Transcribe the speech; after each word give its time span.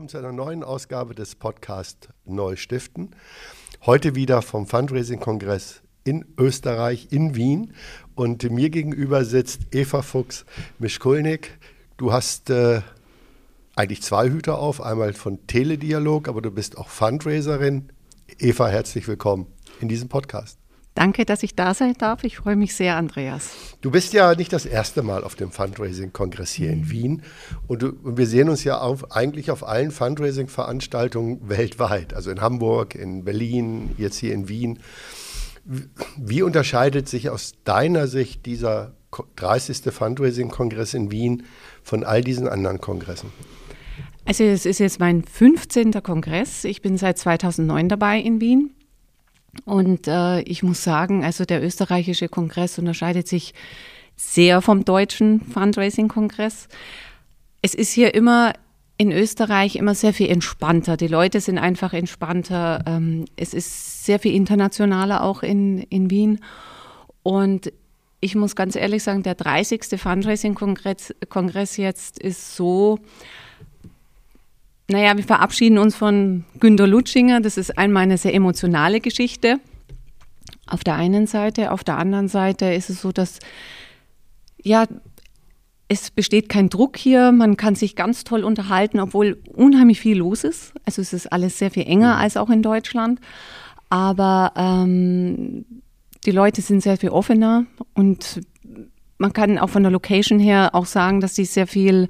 Willkommen 0.00 0.08
zu 0.08 0.16
einer 0.16 0.32
neuen 0.32 0.64
Ausgabe 0.64 1.14
des 1.14 1.34
Podcasts 1.34 2.08
Neu 2.24 2.56
Stiften. 2.56 3.10
Heute 3.84 4.14
wieder 4.14 4.40
vom 4.40 4.66
Fundraising-Kongress 4.66 5.82
in 6.04 6.24
Österreich, 6.38 7.08
in 7.10 7.34
Wien. 7.34 7.74
Und 8.14 8.50
mir 8.50 8.70
gegenüber 8.70 9.26
sitzt 9.26 9.74
Eva 9.74 10.00
Fuchs-Mischkulnik. 10.00 11.58
Du 11.98 12.14
hast 12.14 12.48
äh, 12.48 12.80
eigentlich 13.76 14.00
zwei 14.00 14.30
Hüter 14.30 14.58
auf, 14.58 14.80
einmal 14.80 15.12
von 15.12 15.46
Teledialog, 15.46 16.28
aber 16.28 16.40
du 16.40 16.50
bist 16.50 16.78
auch 16.78 16.88
Fundraiserin. 16.88 17.90
Eva, 18.38 18.68
herzlich 18.68 19.06
willkommen 19.06 19.48
in 19.82 19.88
diesem 19.88 20.08
Podcast. 20.08 20.59
Danke, 20.94 21.24
dass 21.24 21.42
ich 21.42 21.54
da 21.54 21.72
sein 21.72 21.94
darf. 21.96 22.24
Ich 22.24 22.36
freue 22.36 22.56
mich 22.56 22.74
sehr, 22.74 22.96
Andreas. 22.96 23.52
Du 23.80 23.90
bist 23.90 24.12
ja 24.12 24.34
nicht 24.34 24.52
das 24.52 24.66
erste 24.66 25.02
Mal 25.02 25.22
auf 25.22 25.36
dem 25.36 25.52
Fundraising-Kongress 25.52 26.50
hier 26.52 26.70
in 26.70 26.90
Wien. 26.90 27.22
Und, 27.68 27.82
du, 27.82 27.90
und, 28.02 28.18
wir 28.18 28.26
sehen 28.26 28.48
uns 28.48 28.64
ja 28.64 28.78
auf, 28.80 29.12
eigentlich 29.12 29.50
auf 29.50 29.66
allen 29.66 29.92
Fundraising-Veranstaltungen 29.92 31.48
weltweit. 31.48 32.12
Also 32.12 32.30
in 32.30 32.40
Hamburg, 32.40 32.96
in 32.96 33.24
Berlin, 33.24 33.90
jetzt 33.98 34.16
hier 34.18 34.34
in 34.34 34.48
Wien. 34.48 34.80
Wie 36.16 36.42
unterscheidet 36.42 37.08
sich 37.08 37.30
aus 37.30 37.52
deiner 37.64 38.08
Sicht 38.08 38.44
dieser 38.46 38.94
30. 39.36 39.92
Fundraising-Kongress 39.92 40.94
in 40.94 41.12
Wien 41.12 41.44
von 41.84 42.02
all 42.02 42.22
diesen 42.22 42.48
anderen 42.48 42.80
Kongressen? 42.80 43.30
Also 44.24 44.44
es 44.44 44.66
ist 44.66 44.80
jetzt 44.80 45.00
mein 45.00 45.24
15. 45.24 45.92
Kongress. 46.02 46.64
Ich 46.64 46.82
bin 46.82 46.96
seit 46.96 47.18
2009 47.18 47.88
dabei 47.88 48.18
in 48.18 48.40
Wien. 48.40 48.74
Und 49.64 50.06
äh, 50.06 50.40
ich 50.42 50.62
muss 50.62 50.84
sagen, 50.84 51.24
also 51.24 51.44
der 51.44 51.62
österreichische 51.62 52.28
Kongress 52.28 52.78
unterscheidet 52.78 53.28
sich 53.28 53.54
sehr 54.16 54.60
vom 54.62 54.84
deutschen 54.84 55.40
Fundraising-Kongress. 55.40 56.68
Es 57.62 57.74
ist 57.74 57.92
hier 57.92 58.14
immer 58.14 58.52
in 58.96 59.12
Österreich 59.12 59.76
immer 59.76 59.94
sehr 59.94 60.12
viel 60.12 60.28
entspannter. 60.28 60.98
Die 60.98 61.06
Leute 61.06 61.40
sind 61.40 61.56
einfach 61.56 61.94
entspannter. 61.94 62.84
Ähm, 62.86 63.24
es 63.36 63.54
ist 63.54 64.04
sehr 64.04 64.18
viel 64.18 64.34
internationaler 64.34 65.24
auch 65.24 65.42
in, 65.42 65.78
in 65.78 66.10
Wien. 66.10 66.40
Und 67.22 67.72
ich 68.20 68.34
muss 68.34 68.54
ganz 68.54 68.76
ehrlich 68.76 69.02
sagen, 69.02 69.22
der 69.22 69.34
30. 69.34 69.98
Fundraising-Kongress 69.98 71.14
Kongress 71.30 71.78
jetzt 71.78 72.18
ist 72.18 72.54
so, 72.54 72.98
naja, 74.90 75.16
wir 75.16 75.24
verabschieden 75.24 75.78
uns 75.78 75.94
von 75.94 76.44
Günter 76.58 76.86
Lutschinger. 76.86 77.40
Das 77.40 77.56
ist 77.56 77.78
einmal 77.78 78.02
eine 78.02 78.18
sehr 78.18 78.34
emotionale 78.34 79.00
Geschichte. 79.00 79.60
Auf 80.66 80.82
der 80.82 80.96
einen 80.96 81.28
Seite. 81.28 81.70
Auf 81.70 81.84
der 81.84 81.96
anderen 81.96 82.26
Seite 82.26 82.66
ist 82.66 82.90
es 82.90 83.00
so, 83.00 83.12
dass, 83.12 83.38
ja, 84.60 84.86
es 85.86 86.10
besteht 86.10 86.48
kein 86.48 86.68
Druck 86.70 86.96
hier. 86.96 87.30
Man 87.30 87.56
kann 87.56 87.76
sich 87.76 87.94
ganz 87.94 88.24
toll 88.24 88.42
unterhalten, 88.42 88.98
obwohl 88.98 89.40
unheimlich 89.54 90.00
viel 90.00 90.18
los 90.18 90.42
ist. 90.42 90.72
Also 90.84 91.02
es 91.02 91.12
ist 91.12 91.32
alles 91.32 91.58
sehr 91.58 91.70
viel 91.70 91.86
enger 91.86 92.16
als 92.16 92.36
auch 92.36 92.50
in 92.50 92.62
Deutschland. 92.62 93.20
Aber 93.90 94.52
ähm, 94.56 95.66
die 96.24 96.32
Leute 96.32 96.62
sind 96.62 96.82
sehr 96.82 96.96
viel 96.96 97.10
offener 97.10 97.64
und 97.94 98.40
man 99.18 99.32
kann 99.32 99.58
auch 99.58 99.70
von 99.70 99.82
der 99.82 99.92
Location 99.92 100.40
her 100.40 100.70
auch 100.72 100.86
sagen, 100.86 101.20
dass 101.20 101.34
sie 101.36 101.44
sehr 101.44 101.66
viel 101.66 102.08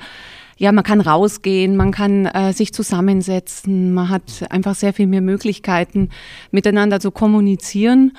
ja, 0.61 0.73
man 0.73 0.85
kann 0.85 1.01
rausgehen, 1.01 1.75
man 1.75 1.91
kann 1.91 2.27
äh, 2.27 2.53
sich 2.53 2.75
zusammensetzen, 2.75 3.95
man 3.95 4.11
hat 4.11 4.45
einfach 4.51 4.75
sehr 4.75 4.93
viel 4.93 5.07
mehr 5.07 5.23
Möglichkeiten, 5.23 6.11
miteinander 6.51 7.01
zu 7.01 7.11
kommunizieren. 7.11 8.13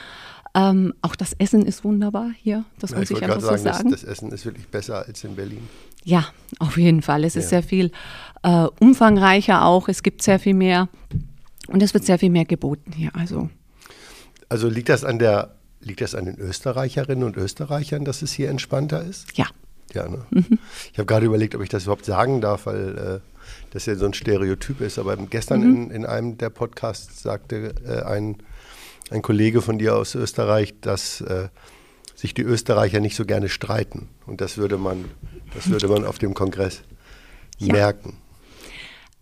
Ähm, 0.55 0.95
auch 1.03 1.15
das 1.15 1.33
Essen 1.33 1.63
ist 1.67 1.83
wunderbar 1.83 2.31
hier, 2.35 2.65
das 2.79 2.91
ja, 2.91 2.97
muss 2.97 3.11
ich, 3.11 3.17
ich 3.17 3.23
einfach 3.23 3.41
sagen, 3.41 3.57
so 3.57 3.63
sagen. 3.63 3.91
Das, 3.91 4.01
das, 4.01 4.09
Essen 4.09 4.31
ist 4.31 4.43
wirklich 4.43 4.67
besser 4.67 5.05
als 5.05 5.23
in 5.23 5.35
Berlin. 5.35 5.69
Ja, 6.03 6.25
auf 6.57 6.77
jeden 6.77 7.03
Fall. 7.03 7.25
Es 7.25 7.35
ja. 7.35 7.41
ist 7.41 7.49
sehr 7.49 7.61
viel 7.61 7.91
äh, 8.41 8.65
umfangreicher 8.79 9.63
auch, 9.63 9.87
es 9.87 10.01
gibt 10.01 10.23
sehr 10.23 10.39
viel 10.39 10.55
mehr 10.55 10.89
und 11.67 11.83
es 11.83 11.93
wird 11.93 12.05
sehr 12.05 12.17
viel 12.17 12.31
mehr 12.31 12.45
geboten 12.45 12.91
hier. 12.91 13.11
Also, 13.13 13.51
also 14.49 14.67
liegt 14.67 14.89
das 14.89 15.03
an 15.03 15.19
der 15.19 15.51
Liegt 15.83 16.01
das 16.01 16.13
an 16.13 16.25
den 16.25 16.37
Österreicherinnen 16.37 17.23
und 17.23 17.37
Österreichern, 17.37 18.05
dass 18.05 18.21
es 18.21 18.31
hier 18.31 18.49
entspannter 18.51 19.03
ist? 19.03 19.35
Ja, 19.35 19.47
ja, 19.93 20.07
ne? 20.07 20.25
Mhm. 20.29 20.59
Ich 20.91 20.97
habe 20.97 21.05
gerade 21.05 21.25
überlegt, 21.25 21.55
ob 21.55 21.61
ich 21.61 21.69
das 21.69 21.83
überhaupt 21.83 22.05
sagen 22.05 22.41
darf, 22.41 22.65
weil 22.65 22.97
äh, 22.97 23.19
das 23.71 23.85
ja 23.85 23.95
so 23.95 24.05
ein 24.05 24.13
Stereotyp 24.13 24.81
ist. 24.81 24.99
Aber 24.99 25.15
gestern 25.17 25.61
mhm. 25.61 25.75
in, 25.75 25.91
in, 25.91 26.05
einem 26.05 26.37
der 26.37 26.49
Podcasts 26.49 27.21
sagte 27.21 27.73
äh, 27.85 28.03
ein, 28.03 28.37
ein 29.09 29.21
Kollege 29.21 29.61
von 29.61 29.77
dir 29.79 29.95
aus 29.95 30.15
Österreich, 30.15 30.73
dass 30.81 31.21
äh, 31.21 31.49
sich 32.15 32.33
die 32.33 32.43
Österreicher 32.43 32.99
nicht 32.99 33.15
so 33.15 33.25
gerne 33.25 33.49
streiten. 33.49 34.09
Und 34.25 34.41
das 34.41 34.57
würde 34.57 34.77
man, 34.77 35.05
das 35.55 35.69
würde 35.69 35.87
man 35.87 36.05
auf 36.05 36.19
dem 36.19 36.33
Kongress 36.33 36.81
ja. 37.57 37.73
merken. 37.73 38.17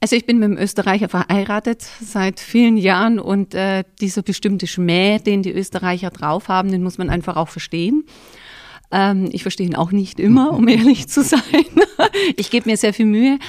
Also 0.01 0.16
ich 0.16 0.25
bin 0.25 0.40
mit 0.40 0.46
einem 0.46 0.57
Österreicher 0.57 1.09
verheiratet 1.09 1.86
seit 2.01 2.40
vielen 2.40 2.78
Jahren 2.78 3.19
und 3.19 3.53
äh, 3.53 3.84
dieser 4.00 4.22
bestimmte 4.22 4.66
Schmäh, 4.66 5.19
den 5.19 5.44
die 5.44 5.51
Österreicher 5.51 6.09
drauf 6.09 6.47
haben, 6.47 6.72
den 6.72 6.84
muss 6.84 6.97
man 6.97 7.09
einfach 7.09 7.36
auch 7.36 7.50
verstehen. 7.50 8.06
Ähm, 8.91 9.29
ich 9.31 9.44
verstehe 9.44 9.67
ihn 9.67 9.75
auch 9.75 9.91
nicht 9.91 10.19
immer, 10.19 10.53
um 10.53 10.67
ehrlich 10.67 11.07
zu 11.07 11.23
sein. 11.23 11.41
ich 12.35 12.50
gebe 12.50 12.69
mir 12.69 12.77
sehr 12.77 12.94
viel 12.94 13.05
Mühe, 13.05 13.39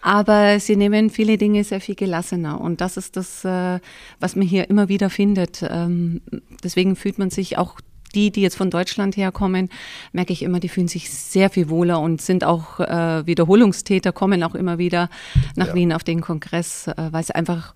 aber 0.00 0.58
sie 0.60 0.76
nehmen 0.76 1.10
viele 1.10 1.38
Dinge 1.38 1.64
sehr 1.64 1.80
viel 1.80 1.94
gelassener. 1.94 2.60
Und 2.60 2.80
das 2.80 2.96
ist 2.96 3.16
das, 3.16 3.44
äh, 3.44 3.80
was 4.20 4.36
man 4.36 4.46
hier 4.46 4.68
immer 4.70 4.88
wieder 4.88 5.10
findet. 5.10 5.64
Ähm, 5.68 6.20
deswegen 6.64 6.96
fühlt 6.96 7.18
man 7.18 7.30
sich 7.30 7.58
auch 7.58 7.80
die, 8.14 8.30
die 8.30 8.40
jetzt 8.40 8.56
von 8.56 8.70
Deutschland 8.70 9.16
herkommen, 9.16 9.68
merke 10.12 10.32
ich 10.32 10.42
immer, 10.42 10.60
die 10.60 10.70
fühlen 10.70 10.88
sich 10.88 11.10
sehr 11.10 11.50
viel 11.50 11.68
wohler 11.68 12.00
und 12.00 12.22
sind 12.22 12.42
auch 12.42 12.80
äh, 12.80 13.26
Wiederholungstäter, 13.26 14.12
kommen 14.12 14.42
auch 14.42 14.54
immer 14.54 14.78
wieder 14.78 15.10
nach 15.56 15.68
ja. 15.68 15.74
Wien 15.74 15.92
auf 15.92 16.04
den 16.04 16.22
Kongress, 16.22 16.88
äh, 16.88 16.94
weil 17.10 17.20
es 17.20 17.30
einfach 17.30 17.74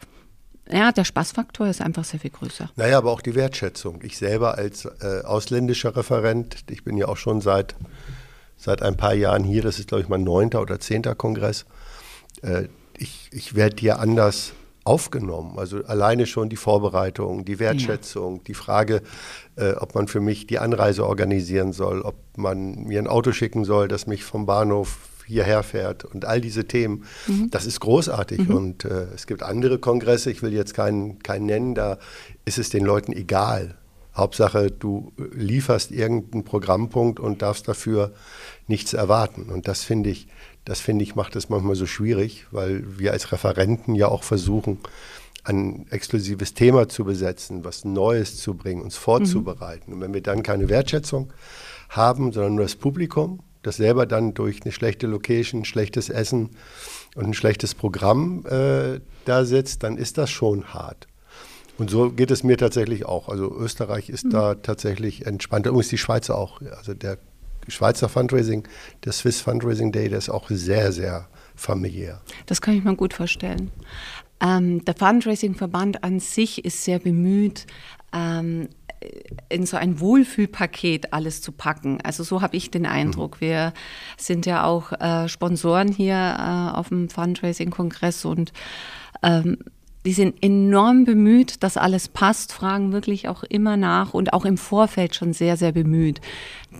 ja, 0.71 0.93
der 0.93 1.05
Spaßfaktor 1.05 1.67
ist 1.67 1.81
einfach 1.81 2.05
sehr 2.05 2.21
viel 2.21 2.31
größer. 2.31 2.71
Naja, 2.77 2.99
aber 2.99 3.11
auch 3.11 3.21
die 3.21 3.35
Wertschätzung. 3.35 4.01
Ich 4.03 4.17
selber 4.17 4.57
als 4.57 4.85
äh, 4.85 5.23
ausländischer 5.25 5.97
Referent, 5.97 6.57
ich 6.71 6.85
bin 6.85 6.97
ja 6.97 7.09
auch 7.09 7.17
schon 7.17 7.41
seit, 7.41 7.75
seit 8.57 8.83
ein 8.83 8.97
paar 8.97 9.15
Jahren 9.15 9.45
hier, 9.45 9.63
das 9.63 9.79
ist 9.79 9.89
glaube 9.89 10.03
ich 10.03 10.09
mein 10.09 10.25
neunter 10.25 10.61
oder 10.61 10.79
zehnter 10.81 11.15
Kongress, 11.15 11.65
äh, 12.43 12.69
ich, 12.97 13.29
ich 13.33 13.55
werde 13.55 13.77
hier 13.81 13.99
anders 13.99 14.53
aufgenommen. 14.85 15.59
Also 15.59 15.85
alleine 15.85 16.27
schon 16.27 16.49
die 16.49 16.57
Vorbereitung, 16.57 17.45
die 17.45 17.59
Wertschätzung, 17.59 18.37
ja. 18.37 18.43
die 18.49 18.55
Frage, 18.55 19.03
äh, 19.57 19.73
ob 19.73 19.95
man 19.95 20.09
für 20.09 20.21
mich 20.21 20.47
die 20.47 20.59
Anreise 20.59 21.07
organisieren 21.07 21.73
soll, 21.73 22.03
ob 22.03 22.17
man 22.37 22.85
mir 22.85 22.99
ein 22.99 23.07
Auto 23.07 23.33
schicken 23.33 23.65
soll, 23.65 23.89
das 23.89 24.07
mich 24.07 24.25
vom 24.25 24.47
Bahnhof 24.47 24.99
hierher 25.27 25.63
fährt 25.63 26.05
und 26.05 26.25
all 26.25 26.41
diese 26.41 26.67
Themen. 26.67 27.05
Mhm. 27.27 27.51
Das 27.51 27.67
ist 27.67 27.81
großartig. 27.81 28.49
Mhm. 28.49 28.55
Und 28.55 28.85
äh, 28.85 29.07
es 29.15 29.27
gibt 29.27 29.43
andere 29.43 29.79
Kongresse, 29.79 30.31
ich 30.31 30.43
will 30.43 30.53
jetzt 30.53 30.75
keinen, 30.75 31.19
keinen 31.23 31.47
nennen, 31.47 31.75
da 31.75 31.99
ist 32.45 32.59
es 32.59 32.71
den 32.71 32.85
Leuten 32.85 33.13
egal. 33.13 33.77
Hauptsache, 34.15 34.71
du 34.71 35.13
lieferst 35.33 35.91
irgendeinen 35.91 36.45
Programmpunkt 36.45 37.19
und 37.19 37.41
darfst 37.41 37.67
dafür 37.67 38.13
nichts 38.67 38.93
erwarten. 38.93 39.45
Und 39.45 39.69
das 39.69 39.85
finde 39.85 40.11
ich, 40.11 40.29
das 40.65 40.81
finde 40.81 41.03
ich, 41.03 41.15
macht 41.15 41.35
es 41.35 41.49
manchmal 41.49 41.77
so 41.77 41.87
schwierig, 41.87 42.47
weil 42.51 42.85
wir 42.99 43.13
als 43.13 43.33
Referenten 43.33 43.95
ja 43.95 44.09
auch 44.09 44.23
versuchen, 44.23 44.79
ein 45.45 45.87
exklusives 45.91 46.55
Thema 46.55 46.89
zu 46.89 47.05
besetzen, 47.05 47.65
was 47.65 47.85
Neues 47.85 48.37
zu 48.37 48.55
bringen, 48.55 48.83
uns 48.83 48.97
vorzubereiten. 48.97 49.91
Mhm. 49.91 49.95
Und 49.95 50.01
wenn 50.03 50.15
wir 50.15 50.23
dann 50.23 50.43
keine 50.43 50.69
Wertschätzung 50.69 51.33
haben, 51.89 52.33
sondern 52.33 52.55
nur 52.55 52.65
das 52.65 52.77
Publikum, 52.77 53.41
das 53.63 53.77
selber 53.77 54.07
dann 54.07 54.35
durch 54.35 54.63
eine 54.63 54.73
schlechte 54.73 55.07
Location, 55.07 55.65
schlechtes 55.65 56.09
Essen 56.09 56.51
und 57.15 57.27
ein 57.27 57.35
schlechtes 57.35 57.75
Programm 57.75 58.45
äh, 58.47 59.01
da 59.25 59.45
sitzt, 59.45 59.83
dann 59.83 59.97
ist 59.97 60.19
das 60.19 60.31
schon 60.31 60.75
hart. 60.75 61.07
Und 61.79 61.91
so 61.91 62.11
geht 62.11 62.31
es 62.31 62.43
mir 62.43 62.57
tatsächlich 62.57 63.07
auch. 63.07 63.29
Also 63.29 63.55
Österreich 63.55 64.09
ist 64.09 64.27
mhm. 64.27 64.31
da 64.31 64.55
tatsächlich 64.55 65.27
entspannter. 65.27 65.71
Übrigens 65.71 65.89
die 65.89 65.99
Schweizer 65.99 66.37
auch. 66.37 66.61
Also 66.77 66.95
der 66.95 67.19
Schweizer 67.69 68.09
Fundraising, 68.09 68.67
der 69.05 69.13
Swiss 69.13 69.41
Fundraising 69.41 69.93
Day, 69.93 70.09
der 70.09 70.19
ist 70.19 70.29
auch 70.29 70.51
sehr, 70.51 70.93
sehr 70.93 71.29
familiär. 71.55 72.21
Das 72.47 72.61
kann 72.61 72.77
ich 72.77 72.85
mir 72.85 72.97
gut 72.97 73.15
vorstellen. 73.15 73.71
Ähm, 74.41 74.85
der 74.85 74.95
Fundraising-Verband 74.95 76.03
an 76.03 76.19
sich 76.19 76.65
ist 76.65 76.85
sehr 76.85 76.99
bemüht, 76.99 77.67
ähm, 78.13 78.69
in 79.49 79.67
so 79.67 79.77
ein 79.77 80.01
Wohlfühlpaket 80.01 81.13
alles 81.13 81.43
zu 81.43 81.53
packen. 81.53 81.99
Also 82.03 82.23
so 82.23 82.43
habe 82.43 82.57
ich 82.57 82.71
den 82.71 82.87
Eindruck. 82.87 83.37
Mhm. 83.37 83.47
Wir 83.47 83.73
sind 84.17 84.47
ja 84.47 84.65
auch 84.65 84.93
äh, 84.93 85.29
Sponsoren 85.29 85.89
hier 85.89 86.15
äh, 86.15 86.77
auf 86.77 86.89
dem 86.89 87.09
Fundraising-Kongress 87.09 88.25
und 88.25 88.53
ähm, 89.23 89.59
die 90.05 90.13
sind 90.13 90.43
enorm 90.43 91.05
bemüht, 91.05 91.63
dass 91.63 91.77
alles 91.77 92.09
passt, 92.09 92.53
fragen 92.53 92.93
wirklich 92.93 93.29
auch 93.29 93.45
immer 93.45 93.77
nach 93.77 94.15
und 94.15 94.33
auch 94.33 94.45
im 94.45 94.59
Vorfeld 94.59 95.15
schon 95.15 95.33
sehr, 95.33 95.57
sehr 95.57 95.71
bemüht. 95.71 96.21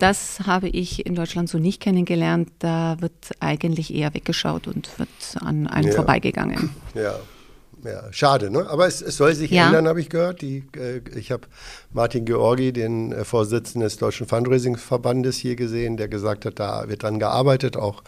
Das 0.01 0.41
habe 0.41 0.69
ich 0.69 1.07
in 1.07 1.15
Deutschland 1.15 1.49
so 1.49 1.59
nicht 1.59 1.81
kennengelernt. 1.81 2.51
Da 2.59 2.97
wird 3.01 3.13
eigentlich 3.39 3.95
eher 3.95 4.13
weggeschaut 4.15 4.67
und 4.67 4.99
wird 4.99 5.09
an 5.41 5.69
einem 5.69 5.91
ja. 5.91 5.95
vorbeigegangen. 5.95 6.71
Ja, 6.95 7.15
ja, 7.85 8.13
schade, 8.13 8.51
ne? 8.51 8.69
Aber 8.69 8.87
es, 8.87 9.03
es 9.03 9.17
soll 9.17 9.35
sich 9.35 9.51
ja. 9.51 9.67
ändern, 9.67 9.89
habe 9.89 10.01
ich 10.01 10.09
gehört. 10.09 10.41
Die, 10.41 10.65
äh, 10.77 11.01
ich 11.17 11.33
habe 11.33 11.49
Martin 11.93 12.25
Georgi, 12.25 12.73
den 12.73 13.13
äh, 13.13 13.25
Vorsitzenden 13.25 13.83
des 13.83 13.97
Deutschen 13.97 14.27
Fundraising-Verbandes, 14.27 15.37
hier 15.37 15.57
gesehen, 15.57 15.97
der 15.97 16.09
gesagt 16.09 16.45
hat, 16.45 16.61
da 16.61 16.89
wird 16.89 17.03
dran 17.03 17.19
gearbeitet. 17.19 17.77
Auch 17.77 18.03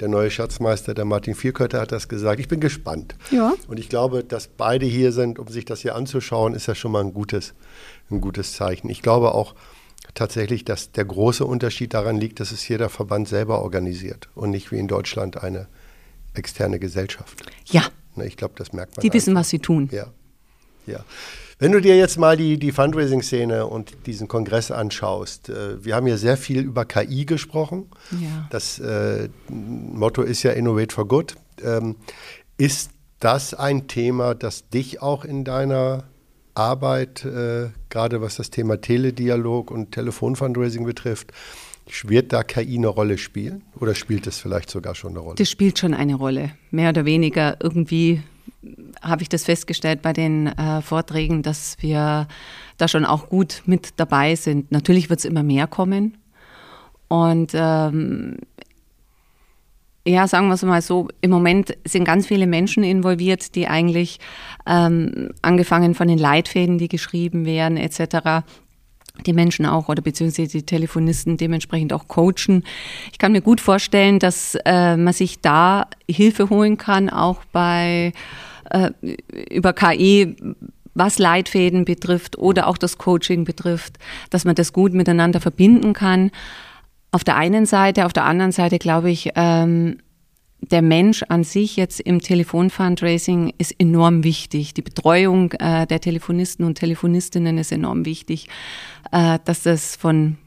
der 0.00 0.08
neue 0.08 0.30
Schatzmeister, 0.30 0.94
der 0.94 1.04
Martin 1.04 1.34
Vierkötter, 1.34 1.80
hat 1.80 1.92
das 1.92 2.08
gesagt. 2.08 2.38
Ich 2.38 2.48
bin 2.48 2.60
gespannt. 2.60 3.16
Ja. 3.30 3.54
Und 3.66 3.80
ich 3.80 3.88
glaube, 3.88 4.22
dass 4.22 4.46
beide 4.46 4.86
hier 4.86 5.10
sind, 5.12 5.38
um 5.38 5.48
sich 5.48 5.64
das 5.64 5.80
hier 5.80 5.96
anzuschauen, 5.96 6.54
ist 6.54 6.66
ja 6.66 6.74
schon 6.74 6.92
mal 6.92 7.02
ein 7.02 7.12
gutes, 7.12 7.54
ein 8.10 8.20
gutes 8.20 8.52
Zeichen. 8.52 8.88
Ich 8.90 9.02
glaube 9.02 9.34
auch 9.34 9.54
tatsächlich, 10.14 10.64
dass 10.64 10.92
der 10.92 11.04
große 11.04 11.44
Unterschied 11.44 11.94
daran 11.94 12.16
liegt, 12.16 12.38
dass 12.38 12.52
es 12.52 12.62
hier 12.62 12.78
der 12.78 12.90
Verband 12.90 13.28
selber 13.28 13.60
organisiert 13.62 14.28
und 14.34 14.50
nicht 14.50 14.70
wie 14.70 14.78
in 14.78 14.88
Deutschland 14.88 15.42
eine 15.42 15.66
externe 16.34 16.78
Gesellschaft. 16.78 17.42
Ja. 17.66 17.82
Ne, 18.16 18.26
ich 18.26 18.36
glaube, 18.36 18.54
das 18.56 18.72
merkt 18.72 18.96
man. 18.96 19.02
Die 19.02 19.08
einfach. 19.08 19.14
wissen, 19.14 19.34
was 19.34 19.48
sie 19.48 19.58
tun. 19.58 19.88
Ja. 19.92 20.06
ja. 20.86 21.04
Wenn 21.58 21.72
du 21.72 21.80
dir 21.80 21.96
jetzt 21.96 22.18
mal 22.18 22.36
die, 22.36 22.58
die 22.58 22.70
Fundraising-Szene 22.70 23.66
und 23.66 23.96
diesen 24.06 24.28
Kongress 24.28 24.70
anschaust, 24.70 25.48
äh, 25.48 25.82
wir 25.82 25.94
haben 25.94 26.06
ja 26.06 26.18
sehr 26.18 26.36
viel 26.36 26.60
über 26.60 26.84
KI 26.84 27.24
gesprochen. 27.24 27.88
Ja. 28.10 28.46
Das 28.50 28.78
äh, 28.78 29.28
Motto 29.48 30.22
ist 30.22 30.42
ja 30.42 30.52
Innovate 30.52 30.94
for 30.94 31.08
Good. 31.08 31.36
Ähm, 31.62 31.96
ist 32.58 32.90
das 33.20 33.54
ein 33.54 33.88
Thema, 33.88 34.34
das 34.34 34.68
dich 34.68 35.00
auch 35.00 35.24
in 35.24 35.44
deiner 35.44 36.04
Arbeit, 36.54 37.24
äh, 37.24 37.68
gerade 37.88 38.20
was 38.20 38.36
das 38.36 38.50
Thema 38.50 38.80
Teledialog 38.80 39.70
und 39.70 39.92
Telefonfundraising 39.92 40.84
betrifft, 40.84 41.32
wird 42.04 42.32
da 42.32 42.42
KI 42.42 42.76
eine 42.76 42.88
Rolle 42.88 43.18
spielen 43.18 43.62
oder 43.78 43.94
spielt 43.94 44.26
es 44.26 44.38
vielleicht 44.38 44.70
sogar 44.70 44.94
schon 44.94 45.12
eine 45.12 45.20
Rolle? 45.20 45.36
Das 45.36 45.50
spielt 45.50 45.78
schon 45.78 45.94
eine 45.94 46.14
Rolle, 46.14 46.52
mehr 46.70 46.90
oder 46.90 47.04
weniger. 47.04 47.56
Irgendwie 47.62 48.22
habe 49.02 49.22
ich 49.22 49.28
das 49.28 49.44
festgestellt 49.44 50.02
bei 50.02 50.12
den 50.12 50.48
äh, 50.48 50.82
Vorträgen, 50.82 51.42
dass 51.42 51.76
wir 51.80 52.26
da 52.76 52.88
schon 52.88 53.04
auch 53.04 53.28
gut 53.28 53.62
mit 53.66 53.94
dabei 53.96 54.34
sind. 54.34 54.72
Natürlich 54.72 55.10
wird 55.10 55.20
es 55.20 55.24
immer 55.24 55.42
mehr 55.42 55.66
kommen. 55.66 56.18
Und 57.08 57.52
ähm, 57.54 58.38
ja, 60.06 60.28
sagen 60.28 60.48
wir 60.48 60.54
es 60.54 60.62
mal 60.62 60.82
so, 60.82 61.08
im 61.20 61.30
Moment 61.30 61.76
sind 61.84 62.04
ganz 62.04 62.26
viele 62.26 62.46
Menschen 62.46 62.84
involviert, 62.84 63.54
die 63.54 63.66
eigentlich 63.66 64.18
ähm, 64.66 65.30
angefangen 65.42 65.94
von 65.94 66.08
den 66.08 66.18
Leitfäden, 66.18 66.78
die 66.78 66.88
geschrieben 66.88 67.44
werden, 67.44 67.76
etc., 67.76 68.44
die 69.24 69.32
Menschen 69.32 69.66
auch 69.66 69.88
oder 69.88 70.02
beziehungsweise 70.02 70.58
die 70.58 70.66
Telefonisten 70.66 71.36
dementsprechend 71.36 71.92
auch 71.92 72.08
coachen. 72.08 72.64
Ich 73.12 73.18
kann 73.18 73.32
mir 73.32 73.40
gut 73.40 73.60
vorstellen, 73.60 74.18
dass 74.18 74.56
äh, 74.64 74.96
man 74.96 75.12
sich 75.12 75.40
da 75.40 75.86
Hilfe 76.08 76.50
holen 76.50 76.76
kann, 76.76 77.08
auch 77.10 77.44
bei 77.52 78.12
äh, 78.70 78.90
über 79.50 79.72
KI, 79.72 80.36
was 80.94 81.18
Leitfäden 81.18 81.84
betrifft 81.84 82.38
oder 82.38 82.66
auch 82.66 82.78
das 82.78 82.98
Coaching 82.98 83.44
betrifft, 83.44 83.98
dass 84.30 84.44
man 84.44 84.54
das 84.54 84.72
gut 84.72 84.94
miteinander 84.94 85.40
verbinden 85.40 85.92
kann. 85.92 86.30
Auf 87.12 87.22
der 87.22 87.36
einen 87.36 87.66
Seite, 87.66 88.06
auf 88.06 88.12
der 88.12 88.24
anderen 88.24 88.52
Seite 88.52 88.78
glaube 88.78 89.10
ich, 89.10 89.30
ähm, 89.36 89.98
der 90.60 90.82
Mensch 90.82 91.22
an 91.28 91.44
sich 91.44 91.76
jetzt 91.76 92.00
im 92.00 92.20
Telefonfundraising 92.20 93.52
ist 93.58 93.74
enorm 93.78 94.24
wichtig. 94.24 94.74
Die 94.74 94.82
Betreuung 94.82 95.52
äh, 95.52 95.86
der 95.86 96.00
Telefonisten 96.00 96.64
und 96.64 96.76
Telefonistinnen 96.76 97.58
ist 97.58 97.72
enorm 97.72 98.04
wichtig, 98.04 98.48
äh, 99.12 99.38
dass 99.44 99.62
das 99.62 99.96
von, 99.96 100.38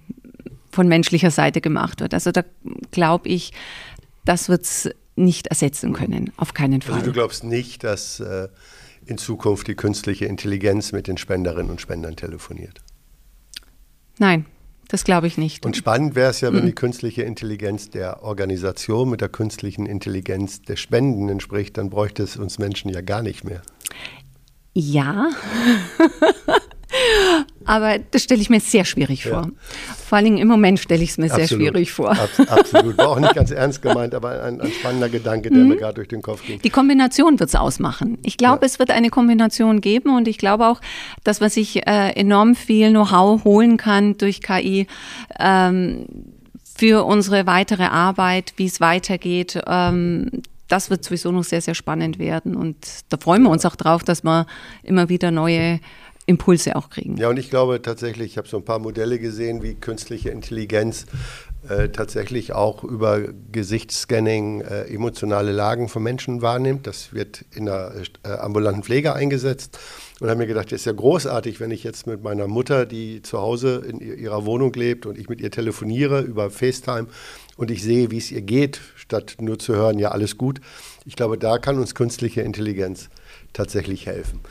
von 0.72 0.88
menschlicher 0.88 1.32
Seite 1.32 1.62
gemacht 1.62 2.02
wird. 2.02 2.14
Also 2.14 2.32
da 2.32 2.44
glaube 2.92 3.30
ich, 3.30 3.52
das 4.26 4.50
wird 4.50 4.64
es 4.64 4.90
nicht 5.16 5.48
ersetzen 5.48 5.94
können, 5.94 6.32
auf 6.38 6.54
keinen 6.54 6.82
Fall. 6.82 6.96
Also 6.96 7.08
du 7.08 7.14
glaubst 7.14 7.44
nicht, 7.44 7.84
dass 7.84 8.20
äh, 8.20 8.48
in 9.06 9.18
Zukunft 9.18 9.68
die 9.68 9.76
künstliche 9.76 10.26
Intelligenz 10.26 10.92
mit 10.92 11.08
den 11.08 11.18
Spenderinnen 11.18 11.72
und 11.72 11.82
Spendern 11.82 12.16
telefoniert? 12.16 12.82
Nein, 14.18 14.46
das 14.90 15.04
glaube 15.04 15.28
ich 15.28 15.38
nicht. 15.38 15.66
Und 15.66 15.78
spannend 15.78 16.16
wäre 16.16 16.32
es 16.32 16.42
ja, 16.42 16.52
wenn 16.52 16.64
mhm. 16.64 16.68
die 16.68 16.76
künstliche 16.76 17.22
Intelligenz 17.22 17.92
der 17.92 18.24
Organisation 18.24 19.10
mit 19.10 19.22
der 19.22 19.30
künstlichen 19.30 19.86
Intelligenz 19.86 20.64
der 20.64 20.76
Spendenden 20.76 21.40
spricht, 21.40 21.78
dann 21.78 21.90
bräuchte 21.90 22.24
es 22.24 22.36
uns 22.36 22.58
Menschen 22.58 22.90
ja 22.90 23.02
gar 23.02 23.22
nicht 23.22 23.44
mehr. 23.44 23.62
Ja. 24.74 25.30
Aber 27.66 28.00
das 28.00 28.24
stelle 28.24 28.42
ich 28.42 28.50
mir 28.50 28.60
sehr 28.60 28.86
schwierig 28.86 29.24
vor. 29.24 29.44
Ja. 29.44 29.50
Vor 30.08 30.18
allen 30.18 30.26
Dingen 30.26 30.38
im 30.38 30.48
Moment 30.48 30.80
stelle 30.80 31.04
ich 31.04 31.12
es 31.12 31.18
mir 31.18 31.26
absolut, 31.26 31.48
sehr 31.48 31.58
schwierig 31.58 31.92
vor. 31.92 32.18
absolut. 32.48 32.98
War 32.98 33.10
auch 33.10 33.20
nicht 33.20 33.36
ganz 33.36 33.52
ernst 33.52 33.82
gemeint, 33.82 34.16
aber 34.16 34.44
ein, 34.44 34.60
ein 34.62 34.72
spannender 34.72 35.10
Gedanke, 35.10 35.50
der 35.50 35.60
mhm. 35.60 35.70
mir 35.70 35.78
gerade 35.78 35.96
durch 35.96 36.08
den 36.08 36.22
Kopf 36.22 36.46
ging. 36.46 36.60
Die 36.62 36.70
Kombination 36.70 37.40
wird 37.40 37.50
es 37.50 37.56
ausmachen. 37.56 38.18
Ich 38.24 38.38
glaube, 38.38 38.62
ja. 38.62 38.66
es 38.66 38.80
wird 38.80 38.92
eine 38.92 39.10
Kombination 39.10 39.82
geben 39.82 40.16
und 40.16 40.28
ich 40.28 40.38
glaube 40.38 40.68
auch, 40.68 40.82
dass 41.24 41.42
man 41.42 41.50
sich 41.50 41.88
äh, 41.88 42.12
enorm 42.12 42.56
viel 42.56 42.90
Know-how 42.90 43.44
holen 43.44 43.78
kann 43.78 44.18
durch 44.18 44.42
KI. 44.42 44.88
Ähm, 45.40 46.06
für 46.80 47.04
unsere 47.04 47.46
weitere 47.46 47.84
Arbeit, 47.84 48.54
wie 48.56 48.66
es 48.66 48.80
weitergeht. 48.80 49.62
Ähm, 49.68 50.30
das 50.70 50.90
wird 50.90 51.04
sowieso 51.04 51.32
noch 51.32 51.44
sehr, 51.44 51.60
sehr 51.62 51.76
spannend 51.76 52.20
werden. 52.20 52.56
Und 52.56 52.78
da 53.10 53.18
freuen 53.18 53.44
wir 53.44 53.50
uns 53.50 53.66
auch 53.66 53.76
drauf, 53.76 54.04
dass 54.04 54.24
wir 54.24 54.46
immer 54.84 55.10
wieder 55.10 55.30
neue 55.30 55.82
Impulse 56.30 56.76
auch 56.76 56.90
kriegen. 56.90 57.18
Ja, 57.18 57.28
und 57.30 57.38
ich 57.38 57.50
glaube 57.50 57.82
tatsächlich, 57.82 58.32
ich 58.32 58.38
habe 58.38 58.48
so 58.48 58.58
ein 58.58 58.66
paar 58.66 58.80
Modelle 58.80 59.18
gesehen, 59.18 59.64
wie 59.64 59.74
künstliche 59.74 60.30
Intelligenz 60.30 61.08
äh, 61.68 61.90
tatsächlich 61.90 62.54
auch 62.54 62.84
über 62.84 63.20
Gesichtsscanning 63.52 64.62
äh, 64.62 64.84
emotionale 64.84 65.52
Lagen 65.52 65.90
von 65.90 66.04
Menschen 66.04 66.42
wahrnimmt. 66.44 66.86
Das 66.86 67.14
wird 67.14 67.44
in 67.54 67.66
der 67.66 67.94
äh, 68.24 68.30
ambulanten 68.30 68.84
Pflege 68.84 69.14
eingesetzt. 69.14 69.80
Und 70.20 70.30
habe 70.30 70.38
mir 70.38 70.48
gedacht, 70.48 70.72
das 70.72 70.82
ist 70.82 70.86
ja 70.86 70.92
großartig, 70.92 71.60
wenn 71.60 71.72
ich 71.72 71.84
jetzt 71.84 72.06
mit 72.06 72.24
meiner 72.24 72.48
Mutter, 72.48 72.86
die 72.86 73.22
zu 73.24 73.40
Hause 73.40 73.84
in 73.88 74.00
ihrer 74.00 74.46
Wohnung 74.46 74.72
lebt 74.74 75.06
und 75.06 75.18
ich 75.18 75.30
mit 75.30 75.42
ihr 75.42 75.50
telefoniere 75.50 76.22
über 76.22 76.52
FaceTime 76.52 77.08
und 77.58 77.72
ich 77.72 77.82
sehe, 77.82 78.12
wie 78.12 78.18
es 78.18 78.32
ihr 78.32 78.42
geht, 78.42 78.82
statt 78.96 79.38
nur 79.40 79.58
zu 79.58 79.76
hören, 79.76 79.98
ja, 79.98 80.12
alles 80.12 80.38
gut. 80.38 80.62
Ich 81.06 81.16
glaube, 81.16 81.38
da 81.38 81.58
kann 81.58 81.80
uns 81.80 81.96
künstliche 81.96 82.42
Intelligenz 82.42 83.10
tatsächlich 83.54 84.06
helfen. 84.06 84.42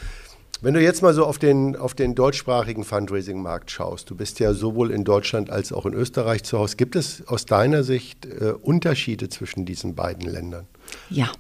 Wenn 0.61 0.75
du 0.75 0.83
jetzt 0.83 1.03
mal 1.03 1.15
so 1.15 1.25
auf 1.25 1.39
den, 1.39 1.77
auf 1.77 1.95
den 1.95 2.17
deutschsprachigen 2.17 2.83
Fundraising-Markt 2.83 3.71
schaust, 3.71 4.11
du 4.11 4.17
bist 4.17 4.41
ja 4.41 4.55
sowohl 4.55 4.91
in 4.91 5.05
Deutschland 5.05 5.51
als 5.51 5.73
auch 5.73 5.87
in 5.87 5.95
Österreich 5.95 6.43
zu 6.43 6.59
Hause, 6.59 6.77
gibt 6.77 6.97
es 6.97 7.27
aus 7.29 7.47
deiner 7.47 7.85
Sicht 7.85 8.27
äh, 8.27 8.55
Unterschiede 8.61 9.29
zwischen 9.29 9.67
diesen 9.67 9.95
beiden 9.95 10.29
Ländern? 10.29 10.67
Ja, 11.11 11.31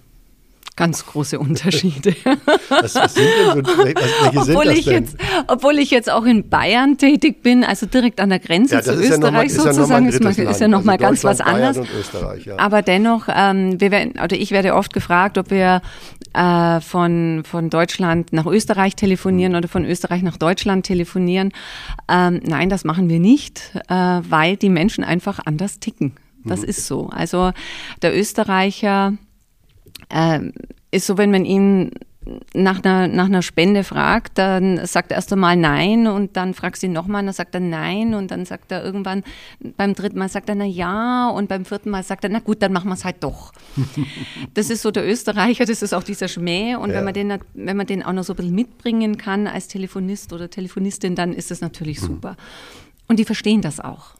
ganz 0.78 1.04
große 1.04 1.38
Unterschiede. 1.38 2.14
was, 2.68 2.94
was 2.94 3.14
sind 3.14 3.26
denn 3.26 3.64
so, 3.64 3.78
welche 3.78 4.38
obwohl, 4.38 4.66
sind 4.66 4.78
ich 4.78 4.86
jetzt, 4.86 5.16
obwohl 5.48 5.78
ich 5.80 5.90
jetzt 5.90 6.08
auch 6.08 6.24
in 6.24 6.48
Bayern 6.48 6.96
tätig 6.96 7.42
bin, 7.42 7.64
also 7.64 7.86
direkt 7.86 8.20
an 8.20 8.28
der 8.28 8.38
Grenze 8.38 8.76
ja, 8.76 8.82
zu 8.82 8.92
Österreich 8.92 9.12
ja 9.12 9.30
mal, 9.32 9.48
sozusagen, 9.48 10.08
ist, 10.08 10.22
ja 10.22 10.50
ist, 10.50 10.60
ja 10.60 10.68
nochmal 10.68 10.94
also 10.94 11.04
ganz 11.04 11.24
was 11.24 11.40
anderes. 11.40 11.80
Ja. 12.44 12.58
Aber 12.58 12.82
dennoch, 12.82 13.28
ähm, 13.34 13.80
wir 13.80 13.90
werden, 13.90 14.12
oder 14.22 14.36
ich 14.36 14.52
werde 14.52 14.74
oft 14.74 14.92
gefragt, 14.92 15.36
ob 15.36 15.50
wir 15.50 15.82
äh, 16.34 16.80
von, 16.80 17.42
von 17.44 17.70
Deutschland 17.70 18.32
nach 18.32 18.46
Österreich 18.46 18.96
telefonieren 18.96 19.52
mhm. 19.52 19.58
oder 19.58 19.68
von 19.68 19.84
Österreich 19.84 20.22
nach 20.22 20.36
Deutschland 20.36 20.86
telefonieren. 20.86 21.52
Ähm, 22.08 22.40
nein, 22.44 22.68
das 22.68 22.84
machen 22.84 23.08
wir 23.08 23.20
nicht, 23.20 23.72
äh, 23.88 23.94
weil 23.94 24.56
die 24.56 24.68
Menschen 24.68 25.04
einfach 25.04 25.40
anders 25.44 25.80
ticken. 25.80 26.12
Das 26.44 26.60
mhm. 26.62 26.68
ist 26.68 26.86
so. 26.86 27.08
Also 27.08 27.52
der 28.02 28.16
Österreicher 28.16 29.14
äh, 30.08 30.40
ist 30.90 31.06
so, 31.06 31.18
wenn 31.18 31.30
man 31.30 31.44
ihn 31.44 31.92
nach 32.54 32.82
einer, 32.82 33.08
nach 33.08 33.26
einer 33.26 33.42
Spende 33.42 33.84
fragt, 33.84 34.38
dann 34.38 34.84
sagt 34.86 35.12
er 35.12 35.16
erst 35.16 35.32
einmal 35.32 35.56
nein 35.56 36.06
und 36.06 36.36
dann 36.36 36.54
fragst 36.54 36.82
du 36.82 36.86
ihn 36.86 36.92
nochmal, 36.92 37.24
dann 37.24 37.32
sagt 37.32 37.54
er 37.54 37.60
nein 37.60 38.14
und 38.14 38.30
dann 38.30 38.44
sagt 38.44 38.72
er 38.72 38.84
irgendwann, 38.84 39.22
beim 39.76 39.94
dritten 39.94 40.18
Mal 40.18 40.28
sagt 40.28 40.48
er 40.48 40.54
na 40.54 40.64
ja 40.64 41.28
und 41.30 41.48
beim 41.48 41.64
vierten 41.64 41.90
Mal 41.90 42.02
sagt 42.02 42.24
er, 42.24 42.30
na 42.30 42.40
gut, 42.40 42.62
dann 42.62 42.72
machen 42.72 42.88
wir 42.88 42.94
es 42.94 43.04
halt 43.04 43.22
doch. 43.24 43.52
das 44.54 44.70
ist 44.70 44.82
so 44.82 44.90
der 44.90 45.08
Österreicher, 45.08 45.64
das 45.64 45.82
ist 45.82 45.92
auch 45.92 46.02
dieser 46.02 46.28
Schmäh 46.28 46.76
und 46.76 46.90
ja. 46.90 46.96
wenn, 46.96 47.04
man 47.04 47.14
den, 47.14 47.38
wenn 47.54 47.76
man 47.76 47.86
den 47.86 48.02
auch 48.02 48.12
noch 48.12 48.24
so 48.24 48.32
ein 48.32 48.36
bisschen 48.36 48.54
mitbringen 48.54 49.16
kann 49.16 49.46
als 49.46 49.68
Telefonist 49.68 50.32
oder 50.32 50.50
Telefonistin, 50.50 51.14
dann 51.14 51.32
ist 51.32 51.50
das 51.50 51.60
natürlich 51.60 52.00
mhm. 52.02 52.06
super. 52.06 52.36
Und 53.06 53.18
die 53.18 53.24
verstehen 53.24 53.62
das 53.62 53.80
auch. 53.80 54.14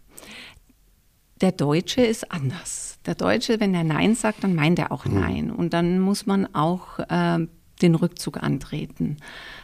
Der 1.40 1.52
Deutsche 1.52 2.02
ist 2.02 2.32
anders. 2.32 2.98
Der 3.06 3.14
Deutsche, 3.14 3.60
wenn 3.60 3.74
er 3.74 3.84
Nein 3.84 4.14
sagt, 4.14 4.42
dann 4.44 4.54
meint 4.54 4.78
er 4.78 4.92
auch 4.92 5.04
mhm. 5.04 5.20
Nein. 5.20 5.50
Und 5.50 5.72
dann 5.72 6.00
muss 6.00 6.26
man 6.26 6.52
auch 6.54 6.98
äh, 6.98 7.46
den 7.82 7.94
Rückzug 7.94 8.42
antreten. 8.42 9.18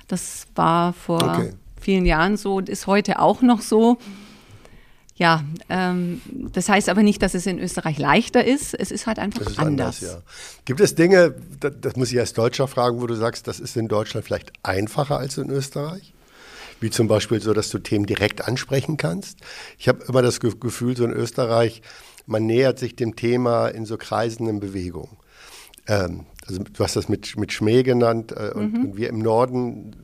Das 0.09 0.47
war 0.54 0.92
vor 0.92 1.23
okay. 1.23 1.52
vielen 1.80 2.06
Jahren 2.06 2.37
so 2.37 2.56
und 2.56 2.68
ist 2.68 2.87
heute 2.87 3.18
auch 3.18 3.42
noch 3.42 3.61
so. 3.61 3.99
Ja, 5.16 5.44
ähm, 5.68 6.21
das 6.52 6.68
heißt 6.68 6.88
aber 6.88 7.04
nicht, 7.04 7.23
dass 7.23 7.35
es 7.35 7.47
in 7.47 7.61
Österreich 7.61 7.99
leichter 7.99 8.44
ist. 8.44 8.75
Es 8.75 8.90
ist 8.90 9.06
halt 9.06 9.21
einfach 9.21 9.42
ist 9.42 9.59
anders. 9.59 10.00
anders 10.00 10.00
ja. 10.00 10.23
Gibt 10.64 10.80
es 10.80 10.97
Dinge, 10.97 11.35
das, 11.61 11.73
das 11.80 11.97
muss 11.97 12.11
ich 12.11 12.18
als 12.18 12.33
Deutscher 12.33 12.66
fragen, 12.66 13.00
wo 13.00 13.06
du 13.06 13.14
sagst, 13.14 13.47
das 13.47 13.61
ist 13.61 13.76
in 13.76 13.87
Deutschland 13.87 14.26
vielleicht 14.26 14.52
einfacher 14.64 15.18
als 15.18 15.38
in 15.38 15.50
Österreich? 15.50 16.14
wie 16.80 16.90
zum 16.90 17.09
Beispiel 17.09 17.40
so, 17.40 17.54
dass 17.54 17.71
du 17.71 17.78
Themen 17.78 18.04
direkt 18.04 18.47
ansprechen 18.47 18.99
kannst. 18.99 19.38
Ich 19.78 19.88
habe 19.88 20.04
immer 20.04 20.21
das 20.21 20.38
Gefühl, 20.40 20.97
so 20.97 21.04
in 21.04 21.12
Österreich, 21.12 21.80
man 22.26 22.44
nähert 22.47 22.78
sich 22.78 22.94
dem 22.94 23.16
Thema 23.16 23.68
in 23.68 23.87
so 23.87 23.97
kreisenden 23.97 24.61
Bewegungen. 24.61 25.16
Ähm, 25.87 26.26
also 26.46 26.62
du 26.62 26.84
hast 26.84 26.96
das 26.96 27.08
mit, 27.08 27.36
mit 27.36 27.52
Schmäh 27.52 27.82
genannt 27.82 28.32
äh, 28.32 28.50
und, 28.54 28.72
mhm. 28.72 28.84
und, 28.84 28.96
wir 28.96 29.08
im 29.08 29.18
Norden 29.18 29.96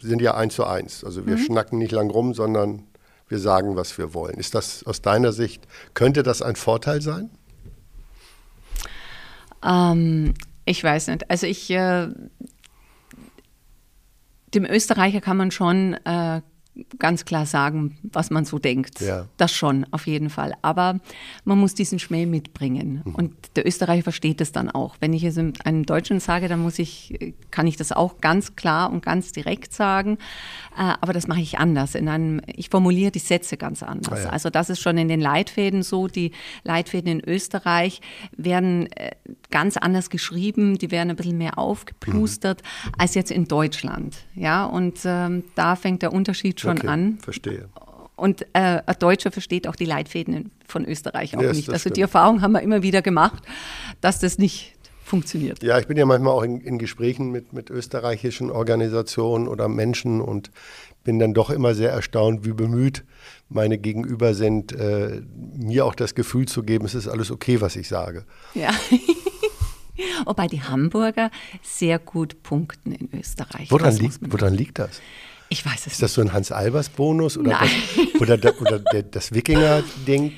sind 0.00 0.20
ja 0.20 0.34
eins 0.34 0.54
zu 0.54 0.64
eins. 0.64 1.04
Also 1.04 1.26
wir 1.26 1.36
mhm. 1.36 1.40
schnacken 1.40 1.78
nicht 1.78 1.92
lang 1.92 2.10
rum, 2.10 2.34
sondern 2.34 2.84
wir 3.28 3.38
sagen, 3.38 3.76
was 3.76 3.96
wir 3.98 4.14
wollen. 4.14 4.36
Ist 4.36 4.54
das 4.54 4.84
aus 4.84 5.02
deiner 5.02 5.32
Sicht, 5.32 5.66
könnte 5.94 6.22
das 6.22 6.42
ein 6.42 6.56
Vorteil 6.56 7.02
sein? 7.02 7.30
Ähm, 9.64 10.34
ich 10.64 10.82
weiß 10.82 11.08
nicht. 11.08 11.30
Also 11.30 11.46
ich, 11.46 11.70
äh, 11.70 12.08
dem 14.54 14.64
Österreicher 14.64 15.20
kann 15.20 15.36
man 15.36 15.50
schon 15.50 15.94
äh, 16.04 16.40
ganz 16.98 17.24
klar 17.24 17.46
sagen, 17.46 17.98
was 18.02 18.30
man 18.30 18.44
so 18.44 18.58
denkt. 18.58 19.00
Ja. 19.00 19.26
Das 19.36 19.52
schon, 19.52 19.86
auf 19.92 20.06
jeden 20.06 20.30
Fall. 20.30 20.54
Aber 20.62 21.00
man 21.44 21.58
muss 21.58 21.74
diesen 21.74 21.98
Schmäh 21.98 22.26
mitbringen. 22.26 23.02
Mhm. 23.04 23.14
Und 23.14 23.34
der 23.56 23.66
Österreicher 23.66 24.02
versteht 24.02 24.40
es 24.40 24.52
dann 24.52 24.70
auch. 24.70 24.96
Wenn 25.00 25.12
ich 25.12 25.24
es 25.24 25.38
einem 25.38 25.86
Deutschen 25.86 26.20
sage, 26.20 26.48
dann 26.48 26.60
muss 26.60 26.78
ich, 26.78 27.34
kann 27.50 27.66
ich 27.66 27.76
das 27.76 27.92
auch 27.92 28.20
ganz 28.20 28.56
klar 28.56 28.90
und 28.92 29.04
ganz 29.04 29.32
direkt 29.32 29.72
sagen. 29.72 30.18
Äh, 30.76 30.94
aber 31.00 31.12
das 31.12 31.26
mache 31.26 31.40
ich 31.40 31.58
anders. 31.58 31.94
In 31.94 32.08
einem, 32.08 32.40
ich 32.46 32.68
formuliere 32.68 33.10
die 33.10 33.20
Sätze 33.20 33.56
ganz 33.56 33.82
anders. 33.82 34.20
Ah, 34.20 34.24
ja. 34.24 34.30
Also 34.30 34.50
das 34.50 34.70
ist 34.70 34.80
schon 34.80 34.98
in 34.98 35.08
den 35.08 35.20
Leitfäden 35.20 35.82
so. 35.82 36.08
Die 36.08 36.32
Leitfäden 36.64 37.10
in 37.10 37.28
Österreich 37.28 38.00
werden 38.36 38.90
äh, 38.92 39.12
ganz 39.50 39.76
anders 39.76 40.10
geschrieben. 40.10 40.78
Die 40.78 40.90
werden 40.90 41.10
ein 41.10 41.16
bisschen 41.16 41.38
mehr 41.38 41.58
aufgeplustert 41.58 42.62
mhm. 42.62 42.92
als 42.98 43.14
jetzt 43.14 43.30
in 43.30 43.48
Deutschland. 43.48 44.16
Ja, 44.34 44.66
und 44.66 44.98
ähm, 45.04 45.44
da 45.54 45.76
fängt 45.76 46.02
der 46.02 46.12
Unterschied 46.12 46.60
schon 46.60 46.65
okay, 46.72 46.86
an. 46.88 47.18
Verstehe. 47.20 47.68
Und 48.16 48.42
äh, 48.54 48.80
ein 48.86 48.96
Deutscher 48.98 49.30
versteht 49.30 49.68
auch 49.68 49.76
die 49.76 49.84
Leitfäden 49.84 50.50
von 50.66 50.84
Österreich 50.86 51.36
auch 51.36 51.42
yes, 51.42 51.56
nicht. 51.56 51.68
Also 51.68 51.80
stimmt. 51.80 51.96
die 51.98 52.00
Erfahrung 52.00 52.40
haben 52.40 52.52
wir 52.52 52.62
immer 52.62 52.82
wieder 52.82 53.02
gemacht, 53.02 53.42
dass 54.00 54.20
das 54.20 54.38
nicht 54.38 54.76
funktioniert. 55.04 55.62
Ja, 55.62 55.78
ich 55.78 55.86
bin 55.86 55.96
ja 55.96 56.06
manchmal 56.06 56.32
auch 56.32 56.42
in, 56.42 56.60
in 56.60 56.78
Gesprächen 56.78 57.30
mit, 57.30 57.52
mit 57.52 57.70
österreichischen 57.70 58.50
Organisationen 58.50 59.48
oder 59.48 59.68
Menschen 59.68 60.20
und 60.20 60.50
bin 61.04 61.18
dann 61.18 61.34
doch 61.34 61.50
immer 61.50 61.74
sehr 61.74 61.90
erstaunt, 61.90 62.44
wie 62.44 62.52
bemüht 62.52 63.04
meine 63.48 63.78
Gegenüber 63.78 64.34
sind, 64.34 64.72
äh, 64.72 65.22
mir 65.54 65.86
auch 65.86 65.94
das 65.94 66.16
Gefühl 66.16 66.48
zu 66.48 66.64
geben, 66.64 66.84
es 66.84 66.96
ist 66.96 67.06
alles 67.06 67.30
okay, 67.30 67.60
was 67.60 67.76
ich 67.76 67.86
sage. 67.86 68.24
Ja. 68.54 68.70
Wobei 70.24 70.48
die 70.48 70.62
Hamburger 70.62 71.30
sehr 71.62 71.98
gut 71.98 72.42
punkten 72.42 72.92
in 72.92 73.08
Österreich. 73.18 73.70
Woran, 73.70 73.96
liegt, 73.96 74.18
woran 74.32 74.52
liegt 74.52 74.78
das? 74.80 75.00
Ich 75.48 75.64
weiß 75.64 75.80
es 75.80 75.86
nicht. 75.86 75.92
Ist 75.94 76.02
das 76.02 76.14
so 76.14 76.20
ein 76.20 76.32
Hans-Albers-Bonus 76.32 77.38
oder, 77.38 77.60
das, 77.60 78.20
oder, 78.20 78.60
oder 78.60 78.78
der, 78.78 79.02
das 79.04 79.32
Wikinger-Ding? 79.32 80.32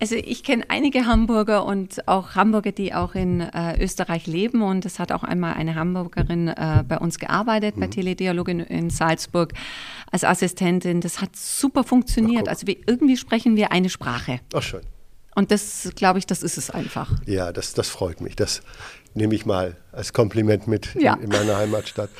Also 0.00 0.14
ich 0.16 0.42
kenne 0.44 0.64
einige 0.68 1.04
Hamburger 1.04 1.66
und 1.66 2.08
auch 2.08 2.34
Hamburger, 2.34 2.72
die 2.72 2.94
auch 2.94 3.14
in 3.14 3.40
äh, 3.40 3.82
Österreich 3.82 4.26
leben. 4.26 4.62
Und 4.62 4.86
es 4.86 4.98
hat 4.98 5.12
auch 5.12 5.22
einmal 5.22 5.54
eine 5.54 5.74
Hamburgerin 5.74 6.48
äh, 6.48 6.82
bei 6.88 6.98
uns 6.98 7.18
gearbeitet, 7.18 7.76
mhm. 7.76 7.80
bei 7.80 7.86
Teledialog 7.88 8.48
in, 8.48 8.60
in, 8.60 8.88
Salzburg 8.88 9.52
als 10.10 10.24
Assistentin. 10.24 11.02
Das 11.02 11.20
hat 11.20 11.36
super 11.36 11.84
funktioniert. 11.84 12.44
Ach, 12.46 12.52
also 12.52 12.66
wir, 12.66 12.76
irgendwie 12.86 13.18
sprechen 13.18 13.56
wir 13.56 13.72
eine 13.72 13.90
Sprache. 13.90 14.40
Ach 14.54 14.62
schön. 14.62 14.80
Und 15.34 15.50
das, 15.50 15.90
glaube 15.94 16.18
ich, 16.18 16.26
das 16.26 16.42
ist 16.42 16.58
es 16.58 16.70
einfach. 16.70 17.12
Ja, 17.26 17.52
das, 17.52 17.72
das 17.74 17.88
freut 17.88 18.20
mich. 18.20 18.36
Das 18.36 18.62
nehme 19.14 19.34
ich 19.34 19.46
mal 19.46 19.76
als 19.92 20.12
Kompliment 20.12 20.66
mit 20.66 20.94
ja. 20.94 21.14
in, 21.14 21.22
in 21.22 21.28
meiner 21.30 21.56
Heimatstadt. 21.56 22.10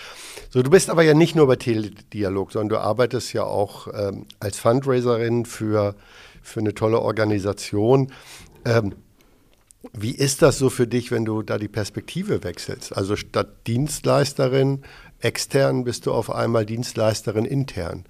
So, 0.50 0.62
du 0.62 0.70
bist 0.70 0.90
aber 0.90 1.02
ja 1.02 1.14
nicht 1.14 1.34
nur 1.34 1.46
bei 1.46 1.56
Teledialog, 1.56 2.52
sondern 2.52 2.68
du 2.68 2.78
arbeitest 2.78 3.32
ja 3.32 3.44
auch 3.44 3.88
ähm, 3.92 4.26
als 4.40 4.58
Fundraiserin 4.58 5.44
für 5.44 5.94
für 6.42 6.60
eine 6.60 6.74
tolle 6.74 7.00
Organisation. 7.00 8.12
Ähm, 8.64 8.94
wie 9.92 10.12
ist 10.12 10.42
das 10.42 10.58
so 10.58 10.68
für 10.68 10.86
dich, 10.86 11.10
wenn 11.10 11.24
du 11.24 11.42
da 11.42 11.58
die 11.58 11.68
Perspektive 11.68 12.44
wechselst? 12.44 12.96
Also 12.96 13.16
statt 13.16 13.66
Dienstleisterin 13.66 14.82
extern 15.20 15.84
bist 15.84 16.06
du 16.06 16.12
auf 16.12 16.30
einmal 16.30 16.66
Dienstleisterin 16.66 17.46
intern. 17.46 18.04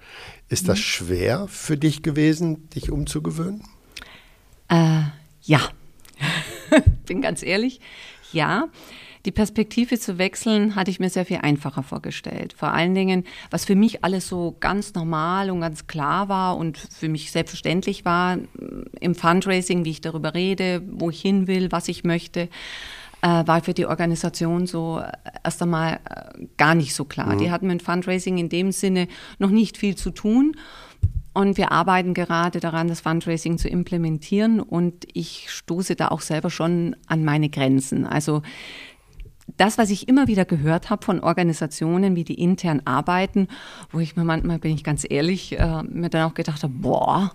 Ist 0.49 0.67
das 0.67 0.79
mhm. 0.79 0.83
schwer 0.83 1.47
für 1.47 1.77
dich 1.77 2.03
gewesen, 2.03 2.69
dich 2.69 2.91
umzugewöhnen? 2.91 3.63
Äh, 4.71 5.01
ja, 5.41 5.59
bin 7.05 7.21
ganz 7.21 7.43
ehrlich, 7.43 7.79
ja. 8.31 8.69
Die 9.25 9.31
Perspektive 9.31 9.99
zu 9.99 10.17
wechseln, 10.17 10.75
hatte 10.75 10.89
ich 10.89 10.99
mir 10.99 11.11
sehr 11.11 11.27
viel 11.27 11.37
einfacher 11.37 11.83
vorgestellt. 11.83 12.55
Vor 12.57 12.73
allen 12.73 12.95
Dingen, 12.95 13.25
was 13.51 13.65
für 13.65 13.75
mich 13.75 14.03
alles 14.03 14.27
so 14.27 14.57
ganz 14.59 14.95
normal 14.95 15.51
und 15.51 15.61
ganz 15.61 15.85
klar 15.85 16.27
war 16.27 16.57
und 16.57 16.79
für 16.79 17.07
mich 17.07 17.29
selbstverständlich 17.29 18.03
war 18.03 18.39
im 18.99 19.13
Fundraising, 19.13 19.85
wie 19.85 19.91
ich 19.91 20.01
darüber 20.01 20.33
rede, 20.33 20.81
wo 20.89 21.11
ich 21.11 21.21
hin 21.21 21.45
will, 21.45 21.71
was 21.71 21.87
ich 21.87 22.03
möchte, 22.03 22.49
äh, 23.21 23.27
war 23.45 23.61
für 23.61 23.75
die 23.75 23.85
Organisation 23.85 24.65
so 24.65 25.03
erst 25.43 25.61
einmal 25.61 25.99
äh, 26.09 26.45
gar 26.57 26.73
nicht 26.73 26.95
so 26.95 27.05
klar. 27.05 27.35
Mhm. 27.35 27.37
Die 27.37 27.51
hatten 27.51 27.67
mit 27.67 27.83
Fundraising 27.83 28.39
in 28.39 28.49
dem 28.49 28.71
Sinne 28.71 29.07
noch 29.37 29.51
nicht 29.51 29.77
viel 29.77 29.95
zu 29.95 30.09
tun. 30.09 30.55
Und 31.33 31.57
wir 31.57 31.71
arbeiten 31.71 32.13
gerade 32.13 32.59
daran, 32.59 32.87
das 32.87 33.01
Fundraising 33.01 33.57
zu 33.57 33.69
implementieren. 33.69 34.59
Und 34.59 35.05
ich 35.13 35.49
stoße 35.49 35.95
da 35.95 36.09
auch 36.09 36.21
selber 36.21 36.49
schon 36.49 36.95
an 37.07 37.23
meine 37.23 37.49
Grenzen. 37.49 38.05
Also 38.05 38.41
das, 39.57 39.77
was 39.77 39.89
ich 39.89 40.07
immer 40.07 40.27
wieder 40.27 40.45
gehört 40.45 40.89
habe 40.89 41.05
von 41.05 41.19
Organisationen, 41.19 42.15
wie 42.15 42.23
die 42.23 42.35
intern 42.35 42.81
arbeiten, 42.85 43.47
wo 43.91 43.99
ich 43.99 44.15
mir 44.15 44.23
manchmal, 44.23 44.59
bin 44.59 44.73
ich 44.73 44.83
ganz 44.83 45.05
ehrlich, 45.09 45.57
äh, 45.57 45.83
mir 45.83 46.09
dann 46.09 46.29
auch 46.29 46.33
gedacht 46.33 46.63
habe, 46.63 46.73
boah, 46.73 47.31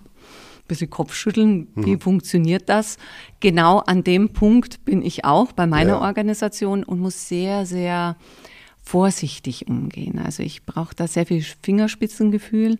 bisschen 0.67 0.89
Kopfschütteln, 0.89 1.67
wie 1.75 1.95
mhm. 1.95 2.01
funktioniert 2.01 2.69
das? 2.69 2.97
Genau 3.39 3.79
an 3.79 4.03
dem 4.03 4.33
Punkt 4.33 4.83
bin 4.85 5.01
ich 5.01 5.25
auch 5.25 5.53
bei 5.53 5.65
meiner 5.65 5.93
ja. 5.93 6.01
Organisation 6.01 6.83
und 6.83 6.99
muss 6.99 7.29
sehr, 7.29 7.65
sehr 7.65 8.17
vorsichtig 8.83 9.67
umgehen. 9.67 10.19
Also 10.19 10.43
ich 10.43 10.65
brauche 10.65 10.95
da 10.95 11.07
sehr 11.07 11.25
viel 11.25 11.41
Fingerspitzengefühl, 11.61 12.79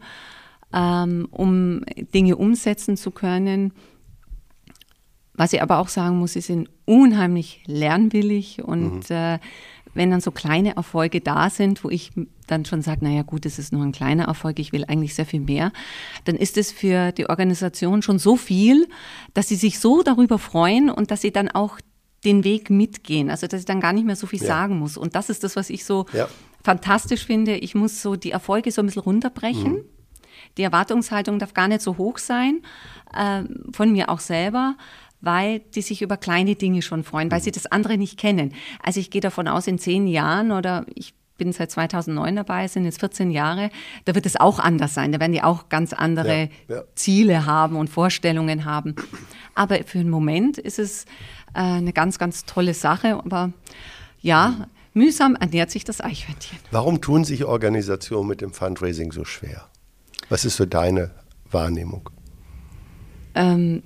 ähm, 0.73 1.27
um 1.31 1.83
Dinge 2.13 2.35
umsetzen 2.35 2.97
zu 2.97 3.11
können 3.11 3.73
was 5.37 5.53
ich 5.53 5.61
aber 5.61 5.77
auch 5.77 5.87
sagen 5.87 6.17
muss, 6.17 6.33
sie 6.33 6.41
sind 6.41 6.67
unheimlich 6.85 7.61
lernwillig 7.67 8.63
und 8.63 9.09
mhm. 9.09 9.15
äh, 9.15 9.39
wenn 9.93 10.11
dann 10.11 10.21
so 10.21 10.31
kleine 10.31 10.75
Erfolge 10.75 11.21
da 11.21 11.49
sind, 11.49 11.83
wo 11.83 11.89
ich 11.89 12.11
dann 12.47 12.65
schon 12.65 12.81
sage, 12.81 13.03
naja 13.03 13.21
gut, 13.21 13.45
es 13.45 13.59
ist 13.59 13.71
nur 13.71 13.83
ein 13.83 13.91
kleiner 13.91 14.25
Erfolg, 14.25 14.59
ich 14.59 14.71
will 14.71 14.83
eigentlich 14.85 15.15
sehr 15.15 15.25
viel 15.25 15.39
mehr, 15.39 15.71
dann 16.25 16.35
ist 16.35 16.57
es 16.57 16.71
für 16.71 17.11
die 17.11 17.29
Organisation 17.29 18.01
schon 18.01 18.19
so 18.19 18.35
viel, 18.35 18.87
dass 19.33 19.47
sie 19.47 19.55
sich 19.55 19.79
so 19.79 20.01
darüber 20.01 20.39
freuen 20.39 20.89
und 20.89 21.11
dass 21.11 21.21
sie 21.21 21.31
dann 21.31 21.49
auch 21.49 21.79
den 22.25 22.43
Weg 22.43 22.69
mitgehen, 22.69 23.29
also 23.29 23.47
dass 23.47 23.61
ich 23.61 23.65
dann 23.65 23.79
gar 23.79 23.93
nicht 23.93 24.05
mehr 24.05 24.15
so 24.15 24.27
viel 24.27 24.41
ja. 24.41 24.47
sagen 24.47 24.79
muss. 24.79 24.97
Und 24.97 25.15
das 25.15 25.29
ist 25.29 25.43
das, 25.43 25.55
was 25.55 25.69
ich 25.69 25.85
so 25.85 26.07
ja. 26.13 26.27
fantastisch 26.63 27.25
finde. 27.25 27.55
Ich 27.57 27.75
muss 27.75 28.01
so 28.01 28.15
die 28.15 28.31
Erfolge 28.31 28.71
so 28.71 28.81
ein 28.81 28.87
bisschen 28.87 29.03
runterbrechen. 29.03 29.73
Mhm. 29.73 29.83
Die 30.57 30.63
Erwartungshaltung 30.63 31.39
darf 31.39 31.53
gar 31.53 31.67
nicht 31.67 31.81
so 31.81 31.97
hoch 31.97 32.17
sein, 32.17 32.61
äh, 33.13 33.43
von 33.71 33.91
mir 33.91 34.09
auch 34.09 34.19
selber 34.19 34.75
weil 35.19 35.59
die 35.59 35.81
sich 35.81 36.03
über 36.03 36.15
kleine 36.15 36.53
Dinge 36.55 36.83
schon 36.83 37.03
freuen, 37.03 37.31
weil 37.31 37.41
sie 37.41 37.51
das 37.51 37.65
andere 37.65 37.97
nicht 37.97 38.19
kennen. 38.19 38.53
Also 38.83 38.99
ich 38.99 39.09
gehe 39.09 39.19
davon 39.19 39.47
aus, 39.47 39.65
in 39.65 39.79
zehn 39.79 40.07
Jahren 40.07 40.51
oder 40.51 40.85
ich 40.93 41.15
bin 41.37 41.51
seit 41.53 41.71
2009 41.71 42.35
dabei, 42.35 42.67
sind 42.67 42.85
jetzt 42.85 42.99
14 42.99 43.31
Jahre, 43.31 43.69
da 44.05 44.15
wird 44.15 44.25
es 44.25 44.35
auch 44.35 44.59
anders 44.59 44.93
sein. 44.93 45.11
Da 45.11 45.19
werden 45.19 45.31
die 45.31 45.43
auch 45.43 45.69
ganz 45.69 45.93
andere 45.93 46.49
ja, 46.67 46.75
ja. 46.77 46.83
Ziele 46.95 47.45
haben 47.45 47.75
und 47.75 47.89
Vorstellungen 47.89 48.65
haben. 48.65 48.95
Aber 49.55 49.77
für 49.85 49.99
einen 49.99 50.09
Moment 50.09 50.57
ist 50.57 50.79
es 50.79 51.05
äh, 51.53 51.59
eine 51.59 51.93
ganz, 51.93 52.17
ganz 52.17 52.45
tolle 52.45 52.73
Sache. 52.73 53.15
Aber 53.15 53.51
ja, 54.19 54.67
mühsam 54.93 55.35
ernährt 55.35 55.71
sich 55.71 55.83
das 55.83 56.01
Eichhörnchen. 56.01 56.57
Warum 56.71 57.01
tun 57.01 57.23
sich 57.23 57.45
Organisationen 57.45 58.27
mit 58.27 58.41
dem 58.41 58.53
Fundraising 58.53 59.11
so 59.11 59.25
schwer? 59.25 59.69
Was 60.29 60.45
ist 60.45 60.57
so 60.57 60.65
deine 60.65 61.11
Wahrnehmung? 61.49 62.09
Ähm, 63.35 63.83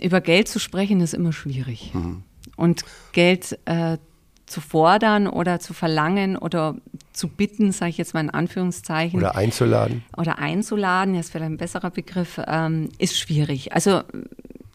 über 0.00 0.20
Geld 0.20 0.48
zu 0.48 0.58
sprechen 0.58 1.00
ist 1.00 1.14
immer 1.14 1.32
schwierig. 1.32 1.92
Mhm. 1.94 2.22
Und 2.56 2.84
Geld 3.12 3.58
äh, 3.64 3.98
zu 4.46 4.60
fordern 4.60 5.26
oder 5.26 5.60
zu 5.60 5.72
verlangen 5.72 6.36
oder 6.36 6.76
zu 7.12 7.28
bitten, 7.28 7.72
sage 7.72 7.90
ich 7.90 7.98
jetzt 7.98 8.14
mal 8.14 8.20
in 8.20 8.30
Anführungszeichen. 8.30 9.18
Oder 9.18 9.36
einzuladen. 9.36 10.04
Oder 10.16 10.38
einzuladen, 10.38 11.14
das 11.14 11.30
vielleicht 11.30 11.50
ein 11.50 11.56
besserer 11.56 11.90
Begriff, 11.90 12.40
ähm, 12.46 12.90
ist 12.98 13.18
schwierig. 13.18 13.72
Also 13.72 14.02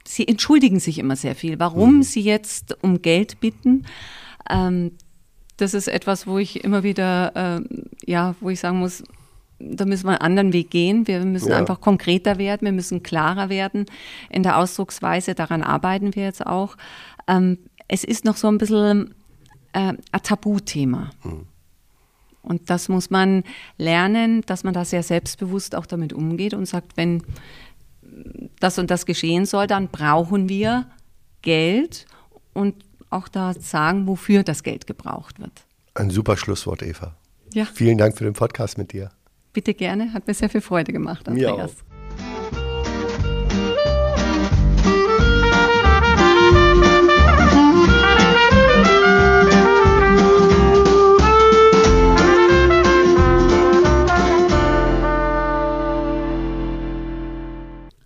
sie 0.06 0.28
entschuldigen 0.28 0.80
sich 0.80 1.00
immer 1.00 1.16
sehr 1.16 1.36
viel. 1.36 1.60
Warum 1.60 1.98
mhm. 1.98 2.04
sie 2.04 2.22
jetzt 2.22 2.78
um 2.82 3.02
Geld 3.02 3.40
bitten, 3.40 3.86
ähm, 4.50 4.92
das 5.58 5.74
ist 5.74 5.88
etwas, 5.88 6.26
wo 6.26 6.38
ich 6.38 6.64
immer 6.64 6.84
wieder, 6.84 7.60
äh, 7.60 7.62
ja, 8.06 8.36
wo 8.40 8.50
ich 8.50 8.60
sagen 8.60 8.80
muss, 8.80 9.04
da 9.60 9.86
müssen 9.86 10.06
wir 10.06 10.12
einen 10.12 10.22
anderen 10.22 10.54
Weg 10.54 10.72
gehen. 10.72 11.08
Wir 11.08 11.24
müssen 11.26 11.50
ja. 11.50 11.58
einfach 11.58 11.82
konkreter 11.82 12.38
werden, 12.38 12.66
wir 12.66 12.72
müssen 12.72 13.04
klarer 13.04 13.50
werden 13.50 13.86
in 14.30 14.44
der 14.44 14.58
Ausdrucksweise. 14.58 15.36
Daran 15.36 15.64
arbeiten 15.64 16.16
wir 16.16 16.24
jetzt 16.24 16.46
auch. 16.46 16.78
Ähm, 17.28 17.60
es 17.88 18.04
ist 18.04 18.26
noch 18.26 18.38
so 18.38 18.48
ein 18.48 18.58
bisschen 18.58 19.14
äh, 19.74 19.94
ein 20.12 20.24
Tabuthema. 20.24 21.12
Mhm. 21.24 21.46
Und 22.42 22.70
das 22.70 22.88
muss 22.90 23.10
man 23.10 23.44
lernen, 23.78 24.42
dass 24.46 24.64
man 24.64 24.74
da 24.74 24.86
sehr 24.86 25.04
selbstbewusst 25.04 25.76
auch 25.76 25.86
damit 25.86 26.14
umgeht 26.14 26.54
und 26.54 26.66
sagt, 26.66 26.96
wenn 26.96 27.22
das 28.60 28.80
und 28.80 28.90
das 28.90 29.06
geschehen 29.06 29.46
soll, 29.46 29.68
dann 29.68 29.90
brauchen 29.90 30.50
wir 30.50 30.88
Geld 31.42 32.06
und 32.54 32.76
auch 33.10 33.28
da 33.28 33.54
sagen, 33.54 34.08
wofür 34.08 34.44
das 34.44 34.64
Geld 34.64 34.88
gebraucht 34.88 35.40
wird. 35.40 35.66
Ein 35.96 36.10
super 36.10 36.38
Schlusswort, 36.38 36.82
Eva. 36.82 37.16
Ja. 37.54 37.66
Vielen 37.66 37.98
Dank 37.98 38.18
für 38.18 38.24
den 38.24 38.34
Podcast 38.34 38.78
mit 38.78 38.94
dir. 38.94 39.12
Bitte 39.54 39.74
gerne, 39.74 40.14
hat 40.14 40.28
mir 40.28 40.34
sehr 40.34 40.50
viel 40.50 40.62
Freude 40.62 40.94
gemacht, 40.94 41.28
Andreas. 41.28 41.84